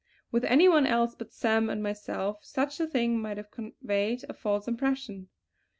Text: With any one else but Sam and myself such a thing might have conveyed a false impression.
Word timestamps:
With 0.31 0.43
any 0.45 0.67
one 0.67 0.87
else 0.87 1.13
but 1.13 1.31
Sam 1.31 1.69
and 1.69 1.83
myself 1.83 2.39
such 2.43 2.79
a 2.79 2.87
thing 2.87 3.19
might 3.19 3.37
have 3.37 3.51
conveyed 3.51 4.25
a 4.27 4.33
false 4.33 4.67
impression. 4.67 5.29